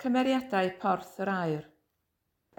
[0.00, 1.64] Cymeriadau Porth yr Aur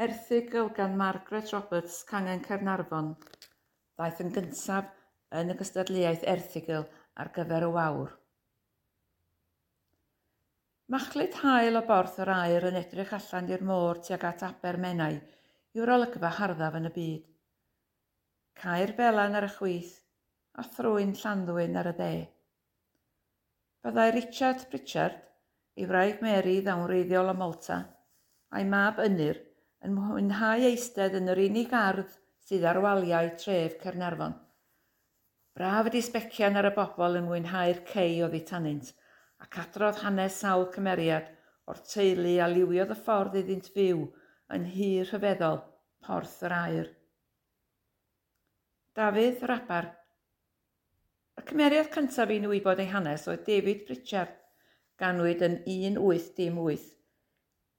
[0.05, 3.07] Erthigl gan Margaret Roberts Cangen Cernarfon
[3.97, 4.91] Daeth yn gyntaf
[5.39, 6.83] yn y gystadleuaeth erthigl
[7.23, 8.11] ar gyfer y wawr.
[10.93, 15.17] Machlid hael o borth yr air yn edrych allan i'r môr tuag at Abermennau
[15.79, 17.25] yw'r olygfa harddaf yn y byd.
[18.61, 19.97] Cair belan ar y chwith
[20.61, 22.13] a thrwy'n llanddwyn ar y de.
[23.81, 25.30] Byddai Richard Pritchard
[25.81, 27.79] ei wraig Mary ddawnreiddiol o Malta,
[28.53, 29.39] a'i mab Ynir
[29.81, 32.11] yn mwynhau eistedd yn yr unig ardd
[32.45, 34.35] sydd ar waliau tref Cernarfon.
[35.57, 38.91] Braf ydi sbecian ar y bobl yn mwynhau'r cei o tanynt,
[39.41, 41.31] ac adrodd hanes sawl cymeriad
[41.65, 44.05] o'r teulu a liwiodd y ffordd iddynt fyw
[44.53, 45.63] yn hir rhyfeddol
[46.05, 46.93] porth yr air.
[48.93, 49.89] Dafydd Rabar
[51.39, 54.40] Y cymeriad cyntaf i'n wybod ei hanes oedd David Pritchard,
[55.01, 56.83] ganwyd yn 1818.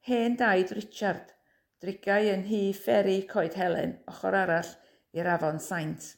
[0.08, 1.28] Hen daid Richard,
[1.82, 4.73] drigau yn hi fferi Coed Helen, ochr arall
[5.14, 6.09] i'r afon Saint.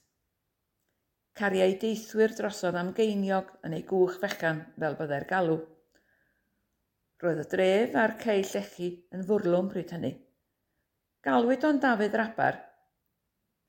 [1.36, 5.58] Cariau deithwyr drosodd am geiniog yn ei gwch fechan fel byddai'r galw.
[7.24, 10.12] Roedd y dref a'r cei llechi yn fwrlwm pryd hynny.
[11.24, 12.60] Galwyd o'n Dafydd Rabar,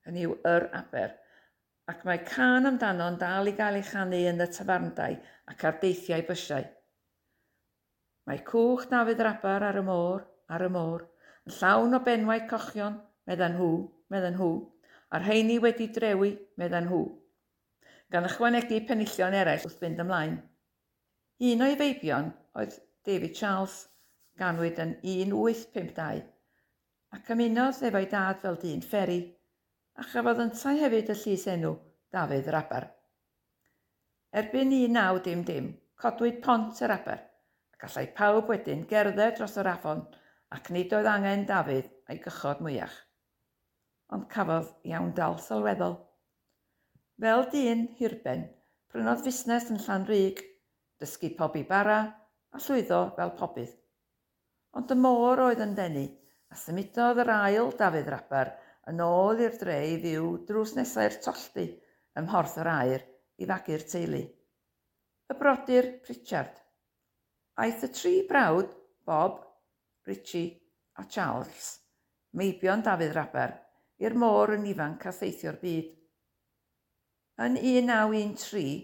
[0.07, 1.17] hynny yw yr Aber,
[1.91, 5.19] ac mae can amdano'n dal i gael ei chanu yn y tafarndau
[5.51, 6.71] ac ar deithiau bysiau.
[8.25, 11.03] Mae cwch Dafydd yr Aber ar y môr, ar y môr,
[11.45, 12.95] yn llawn o benwau cochion,
[13.29, 13.67] meddan nhw,
[14.09, 14.47] meddan nhw,
[15.13, 17.03] a'r heini wedi drewi, meddan nhw,
[18.09, 20.39] gan ychwanegu penillion eraill wrth fynd ymlaen.
[21.51, 23.77] Un o'i feibion oedd David Charles,
[24.41, 26.25] ganwyd yn 1852,
[27.19, 29.19] ac ymunodd efo'i dad fel dyn fferi,
[30.01, 31.75] a chafodd yntau hefyd y llys enw
[32.15, 32.89] Dafydd Rabar.
[34.41, 37.23] Erbyn 19dim, codwyd pont yr Aber–
[37.85, 39.99] Gallai pawb wedyn gerdded dros yr afon
[40.55, 42.95] ac nid oedd angen Dafydd a'i gychod mwyach.
[44.15, 45.93] Ond cafodd iawn dal sylweddol.
[47.21, 48.41] Fel dyn hirben,
[48.89, 50.41] prynodd fusnes yn Llanrug,
[50.97, 53.77] dysgu pobi bara a llwyddo fel pobydd.
[54.81, 56.07] Ond y môr oedd yn denu
[56.49, 58.53] a symudodd yr ail Dafydd Rabar
[58.89, 61.69] yn ôl i'r dre i fyw drws nesau'r tolltu
[62.17, 64.27] ym mhorth yr air i fagu'r teulu.
[65.29, 66.64] Y brodyr Pritchard
[67.55, 68.71] Aeth y tri brawd,
[69.07, 69.39] Bob,
[70.03, 70.59] Richie
[70.99, 71.79] a Charles,
[72.35, 73.53] meibion Dafydd Raber,
[74.03, 75.93] i'r môr yn ifanc a theithio'r byd.
[77.45, 78.83] Yn 1913,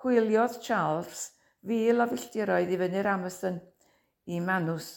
[0.00, 1.26] hwyliodd Charles
[1.66, 3.60] fil o filltiroedd i fyny'r Amazon
[4.32, 4.88] i Manws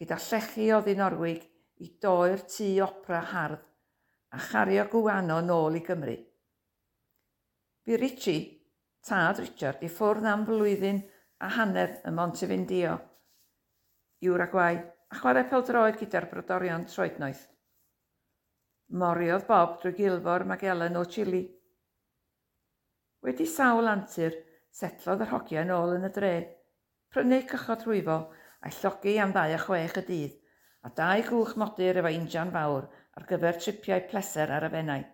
[0.00, 1.46] gyda llechi o ddinorwig
[1.86, 3.62] i doi'r tŷ opera hardd
[4.34, 6.18] a chario gwano nôl i Gymru.
[7.86, 8.48] Bu Richie,
[9.06, 11.04] tad Richard, i ffwrdd am flwyddyn
[11.44, 12.94] a hanner ym Montefindio,
[14.24, 14.78] Uruguay,
[15.12, 17.42] a chwarae peldroed gyda'r brodorion troednoeth.
[19.00, 21.42] Moriodd Bob drwy gilfor Magellan o Chile.
[23.24, 24.32] Wedi sawl antur,
[24.72, 26.34] setlodd yr hogiau yn ôl yn y dre,
[27.12, 28.18] prynu cychod rwyfo
[28.64, 30.36] a'i llogi am ddau a chwech y dydd,
[30.88, 32.88] a dau gwch modur efo injan fawr
[33.20, 35.04] ar gyfer tripiau pleser ar y fennau.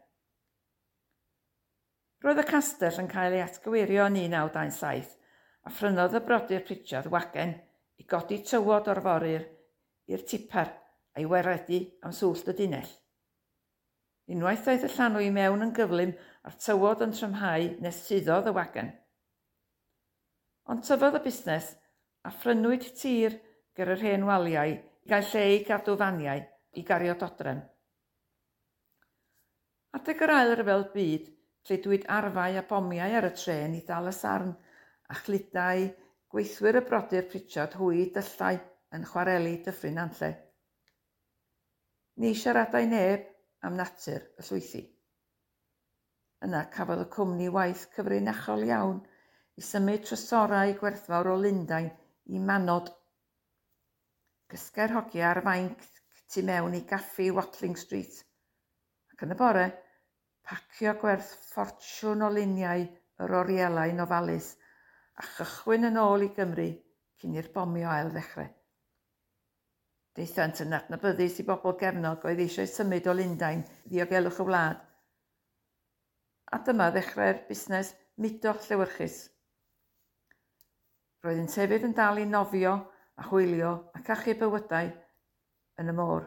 [2.22, 5.18] Roedd y castell yn cael ei atgywirio yn 1927
[5.66, 7.56] a phrynodd y brodyr Pritchard wagen
[8.00, 9.46] i godi tywod o'r forir
[10.10, 10.72] i'r tipar
[11.16, 12.90] a'i weredu am swllt y dinell.
[14.30, 16.14] Unwaith oedd y llanw i mewn yn gyflym
[16.46, 18.92] a'r tywod yn trymhau nes suddodd y wagen.
[20.70, 21.72] Ond tyfodd y busnes
[22.22, 23.36] a phrynwyd tir
[23.76, 26.42] ger yr hen waliau i gael lle i gadw faniau
[26.78, 27.60] i gario dodrem.
[29.98, 31.30] Adeg yr ail ryfel byd,
[31.66, 34.52] lle arfau a bomiau ar y tren i ddal y sarn
[35.10, 35.88] a chludau
[36.30, 38.60] gweithwyr y brodyr Pritchard hwy dyllau
[38.96, 40.30] yn chwareli Dyffryn anlle.
[42.22, 43.26] Ni siaradau neb
[43.66, 44.82] am natur y llwythi.
[46.46, 49.00] Yna cafodd y cwmni waith cyfrinachol iawn
[49.60, 51.90] i symud trysorau gwerthfawr o Lundain
[52.30, 52.88] i manod.
[54.50, 55.84] Cysgau'r hogiau ar fainc
[56.30, 58.22] tu mewn i gaffi Watling Street
[59.12, 59.66] ac yn y bore,
[60.46, 62.86] pacio gwerth ffortiwn o luniau
[63.20, 64.54] yr orielau nofalus
[65.20, 66.70] a chychwyn yn ôl i Gymru
[67.20, 68.48] cyn i'r bomio ail ddechrau.
[70.16, 74.80] Deithant yn adnabyddus i bobl gefnog oedd eisiau symud o Lundain ddiogelwch y wlad.
[76.50, 79.18] A dyma ddechrau'r busnes mudo llewyrchus.
[81.24, 82.72] Roeddynt hefyd yn dal i nofio
[83.20, 84.88] a chwilio ac achu bywydau
[85.82, 86.24] yn y môr.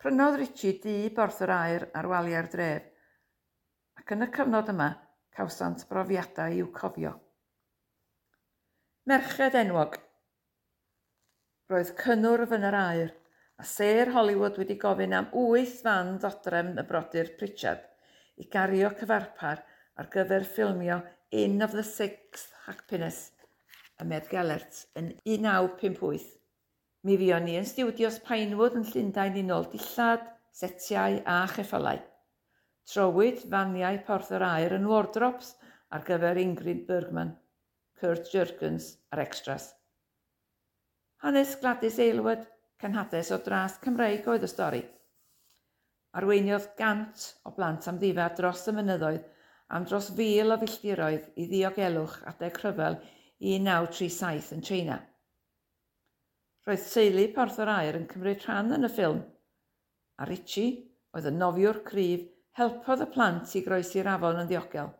[0.00, 2.88] Prynodd Richie di borth yr aer ar waliau'r dref
[4.00, 4.88] ac yn y cyfnod yma
[5.36, 7.14] cawsant brofiadau i'w cofio.
[9.08, 9.96] Merched enwog.
[11.72, 13.14] Roedd cynnwrf yn yr air,
[13.60, 17.86] a ser Hollywood wedi gofyn am wyth fan ddodrem y brodyr Pritchard
[18.38, 19.64] i gario cyfarpar
[19.98, 23.32] ar gyfer ffilmio In of the Sixth Happiness
[24.00, 26.28] y Med Gellert yn 1958.
[27.04, 32.00] Mi fuon ni yn stiwdios Pinewood yn Llundain i nôl dillad, setiau a cheffylau.
[32.88, 35.50] Trowyd faniau porth yr air yn wardrops
[35.92, 37.34] ar gyfer Ingrid Bergman,
[38.00, 39.66] Kurt Jurgens a'r extras.
[41.20, 42.46] Hanes Gladys Aylward,
[42.80, 44.80] cenhades o dras Cymreig oedd y stori.
[46.16, 49.28] Arweiniodd gant o blant am ddifad dros y mynyddoedd
[49.76, 52.96] am dros fil o filltiroedd i ddiogelwch adeg rhyfel
[53.50, 54.98] 1937 yn China.
[56.64, 59.20] Roedd teulu Porth yr Air yn cymryd rhan yn y ffilm,
[60.16, 60.72] a Richie
[61.12, 62.24] oedd y nofiwr cryf
[62.58, 64.90] helpodd y plant i groesi'r afon yn ddiogel,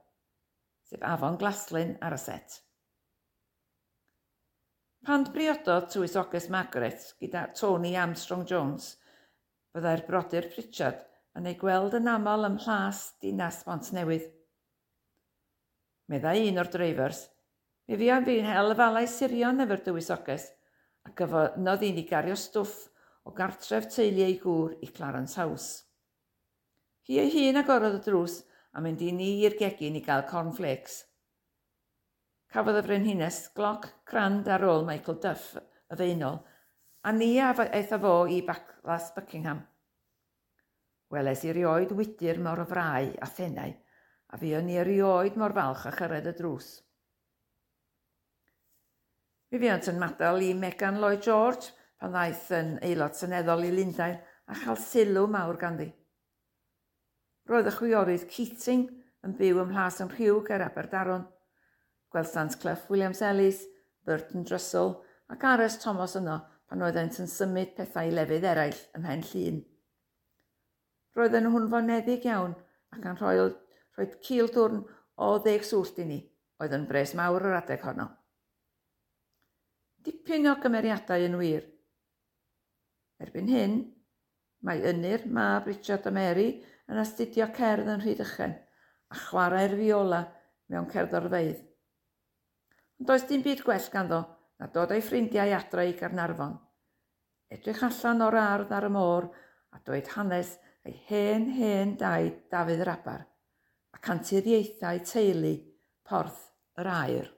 [0.86, 2.60] sef afon glaslyn ar y set.
[5.06, 8.92] Pan briododd Tywys Ogus Margaret gyda Tony Armstrong Jones,
[9.74, 11.02] byddai'r brodyr Pritchard
[11.38, 14.30] yn ei gweld yn aml ym mhlas dinas bont Newydd.
[16.12, 17.24] Meddai un o'r dreifers,
[17.88, 22.38] mi fi am fi'n hel y falau sirion efo'r Dywys a gyfodnodd i'n i gario
[22.38, 22.88] stwff
[23.24, 25.87] o gartref teulu ei gŵr i Clarence House.
[27.08, 28.34] Hi ei hun agorodd y drws
[28.76, 30.98] a mynd i ni i'r gegin i gael cornflakes.
[32.52, 36.36] Cafodd y frenhines gloc crand ar ôl Michael Duff y feinol,
[37.08, 39.62] a ni a eitha fo i Baclas Buckingham.
[41.08, 43.72] Weles i rioed wydyr mor frau a phenau,
[44.28, 46.66] a fi o'n i rioed mor falch a chyrraedd y drws.
[49.48, 54.58] Fifiant yn madal i Megan Lloyd George pan ddaeth yn aelod syneddol i Lundain a
[54.60, 55.88] chael sylw mawr ganddi.
[57.48, 58.82] Roedd y chwiorydd Keating
[59.24, 61.22] yn byw ym Mhlas yn Rhiwg ar Aberdaron.
[62.12, 63.62] Gwelsant Clough Williams Ellis,
[64.04, 64.98] Burton Drussell
[65.32, 66.36] ac Ares Thomas yno
[66.68, 69.62] pan oeddent yn symud pethau lefydd eraill ym mhen llun.
[71.16, 72.52] Roedden nhw'n foneddig iawn
[72.92, 73.48] ac yn rhoi,
[73.96, 74.84] rhoi cil dwrn
[75.16, 76.22] o ddeg swllt i ni,
[76.60, 78.10] oedd yn bres mawr yr adeg honno.
[80.04, 81.64] Dipyn o gymeriadau yn wir.
[83.24, 83.78] Erbyn hyn,
[84.68, 86.50] mae Ynir, Mab Richard a Mary
[86.88, 88.54] yn astudio cerdd yn Rhydychen
[89.08, 90.22] a chwarae'r fiola
[90.72, 91.60] mewn cerddorfeidd.
[92.98, 94.22] Ond does dim byd gwell ganddo
[94.58, 96.56] na dod ei ffrindiau adre i Garnarfon.
[97.52, 99.28] Edrych allan o'r ardd ar y môr
[99.72, 100.56] a dweud hanes
[100.88, 103.24] ei hen hen daid Dafydd yr Abar
[103.94, 105.54] a canturiaethau teulu
[106.08, 106.44] porth
[106.80, 107.37] yr air.